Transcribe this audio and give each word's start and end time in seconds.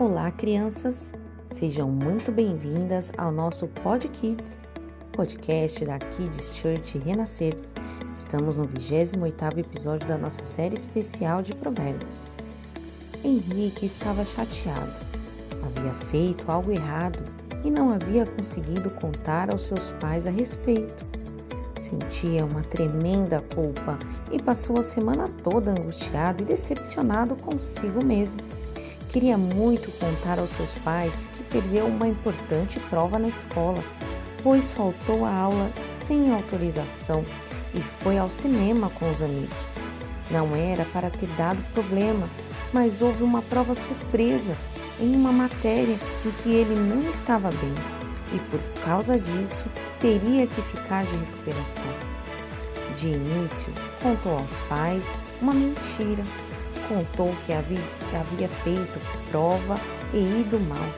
Olá, 0.00 0.30
crianças! 0.30 1.12
Sejam 1.50 1.90
muito 1.90 2.32
bem-vindas 2.32 3.12
ao 3.18 3.30
nosso 3.30 3.68
Pod 3.68 4.08
Kids, 4.08 4.64
podcast 5.12 5.84
da 5.84 5.98
Kids 5.98 6.56
Church 6.56 6.96
Renascer. 6.96 7.54
Estamos 8.14 8.56
no 8.56 8.66
28º 8.66 9.58
episódio 9.58 10.08
da 10.08 10.16
nossa 10.16 10.46
série 10.46 10.74
especial 10.74 11.42
de 11.42 11.54
provérbios. 11.54 12.30
Henrique 13.22 13.84
estava 13.84 14.24
chateado. 14.24 14.98
Havia 15.66 15.92
feito 15.92 16.50
algo 16.50 16.72
errado 16.72 17.22
e 17.62 17.70
não 17.70 17.90
havia 17.90 18.24
conseguido 18.24 18.88
contar 18.92 19.50
aos 19.50 19.66
seus 19.66 19.90
pais 20.00 20.26
a 20.26 20.30
respeito. 20.30 21.04
Sentia 21.76 22.46
uma 22.46 22.62
tremenda 22.62 23.44
culpa 23.54 23.98
e 24.32 24.40
passou 24.40 24.78
a 24.78 24.82
semana 24.82 25.28
toda 25.44 25.72
angustiado 25.72 26.42
e 26.42 26.46
decepcionado 26.46 27.36
consigo 27.36 28.02
mesmo. 28.02 28.40
Queria 29.10 29.36
muito 29.36 29.90
contar 29.98 30.38
aos 30.38 30.50
seus 30.50 30.76
pais 30.76 31.28
que 31.32 31.42
perdeu 31.42 31.86
uma 31.86 32.06
importante 32.06 32.78
prova 32.78 33.18
na 33.18 33.26
escola, 33.26 33.82
pois 34.40 34.70
faltou 34.70 35.24
a 35.24 35.34
aula 35.34 35.68
sem 35.80 36.32
autorização 36.32 37.24
e 37.74 37.80
foi 37.80 38.18
ao 38.18 38.30
cinema 38.30 38.88
com 38.90 39.10
os 39.10 39.20
amigos. 39.20 39.76
Não 40.30 40.54
era 40.54 40.84
para 40.92 41.10
ter 41.10 41.26
dado 41.30 41.60
problemas, 41.74 42.40
mas 42.72 43.02
houve 43.02 43.24
uma 43.24 43.42
prova 43.42 43.74
surpresa 43.74 44.56
em 45.00 45.12
uma 45.16 45.32
matéria 45.32 45.98
em 46.24 46.30
que 46.30 46.54
ele 46.54 46.76
não 46.76 47.02
estava 47.10 47.50
bem 47.50 47.74
e, 48.32 48.38
por 48.48 48.60
causa 48.84 49.18
disso, 49.18 49.64
teria 50.00 50.46
que 50.46 50.62
ficar 50.62 51.04
de 51.04 51.16
recuperação. 51.16 51.90
De 52.94 53.08
início, 53.08 53.72
contou 54.00 54.38
aos 54.38 54.60
pais 54.60 55.18
uma 55.42 55.52
mentira 55.52 56.24
contou 56.90 57.32
que 57.46 57.52
havia, 57.52 57.80
havia 58.18 58.48
feito 58.48 59.00
prova 59.30 59.80
e 60.12 60.40
ido 60.40 60.58
mal, 60.58 60.88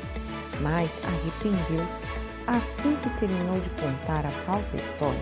mas 0.63 1.03
arrependeu-se 1.05 2.11
assim 2.47 2.97
que 2.97 3.11
terminou 3.11 3.61
de 3.61 3.69
contar 3.71 4.25
a 4.25 4.31
falsa 4.31 4.75
história. 4.77 5.21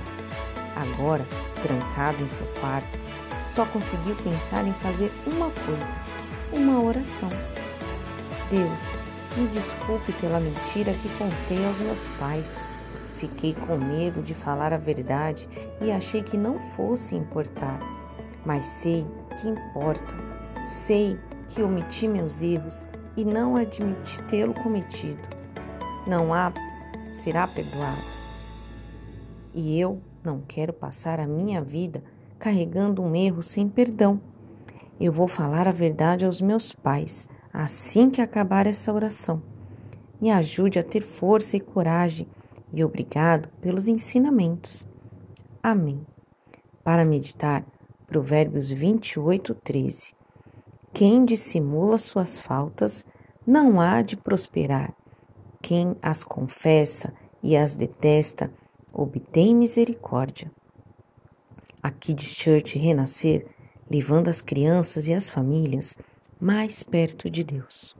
Agora, 0.77 1.27
trancado 1.61 2.23
em 2.23 2.29
seu 2.29 2.47
quarto, 2.61 2.89
só 3.45 3.67
conseguiu 3.67 4.15
pensar 4.23 4.65
em 4.65 4.73
fazer 4.75 5.11
uma 5.27 5.51
coisa: 5.51 5.99
uma 6.53 6.81
oração. 6.81 7.29
Deus, 8.49 9.01
me 9.37 9.49
desculpe 9.49 10.13
pela 10.15 10.39
mentira 10.39 10.95
que 10.95 11.09
contei 11.19 11.67
aos 11.67 11.81
meus 11.81 12.07
pais. 12.21 12.65
Fiquei 13.15 13.55
com 13.55 13.77
medo 13.77 14.23
de 14.23 14.35
falar 14.35 14.73
a 14.73 14.79
verdade 14.79 15.49
e 15.81 15.91
achei 15.91 16.23
que 16.23 16.39
não 16.39 16.59
fosse 16.59 17.17
importar, 17.17 17.81
mas 18.47 18.65
sei 18.65 19.07
que 19.37 19.49
importa 19.49 20.30
Sei 20.67 21.19
que 21.49 21.63
omiti 21.63 22.07
meus 22.07 22.43
erros 22.43 22.87
e 23.17 23.25
não 23.25 23.57
admiti 23.57 24.23
tê-lo 24.25 24.55
cometido. 24.55 25.29
Não 26.07 26.33
há 26.33 26.53
será 27.11 27.47
perdoado. 27.47 28.03
E 29.53 29.81
eu 29.81 30.01
não 30.23 30.41
quero 30.41 30.73
passar 30.73 31.19
a 31.19 31.27
minha 31.27 31.63
vida 31.63 32.03
carregando 32.39 33.03
um 33.03 33.15
erro 33.15 33.43
sem 33.43 33.69
perdão. 33.69 34.21
Eu 35.01 35.13
vou 35.13 35.27
falar 35.27 35.67
a 35.67 35.73
verdade 35.73 36.25
aos 36.25 36.41
meus 36.41 36.73
pais 36.73 37.29
assim 37.53 38.11
que 38.11 38.21
acabar 38.21 38.67
essa 38.67 38.93
oração. 38.93 39.43
Me 40.21 40.31
ajude 40.31 40.79
a 40.79 40.85
ter 40.85 41.01
força 41.01 41.57
e 41.57 41.61
coragem 41.61 42.29
e 42.73 42.85
obrigado 42.85 43.49
pelos 43.61 43.89
ensinamentos. 43.89 44.87
Amém. 45.63 46.07
Para 46.85 47.05
meditar, 47.05 47.65
Provérbios 48.07 48.71
28, 48.71 49.55
13. 49.55 50.20
Quem 50.93 51.25
dissimula 51.25 51.97
suas 51.99 52.39
faltas 52.39 53.05
não 53.47 53.81
há 53.81 54.03
de 54.03 54.17
prosperar. 54.17 54.95
Quem 55.63 55.97
as 56.03 56.25
confessa 56.25 57.15
e 57.43 57.57
as 57.57 57.75
detesta 57.75 58.53
obtém 58.93 59.55
misericórdia. 59.55 60.51
Aqui 61.83 62.13
de 62.13 62.25
Church 62.25 62.79
Renascer, 62.79 63.47
levando 63.91 64.29
as 64.29 64.41
crianças 64.41 65.07
e 65.07 65.15
as 65.15 65.31
famílias 65.31 65.97
mais 66.41 66.83
perto 66.83 67.31
de 67.31 67.45
Deus. 67.45 67.97